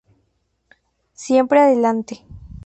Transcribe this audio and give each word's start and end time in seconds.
Siempre 1.13 1.61
Adelante. 1.61 2.25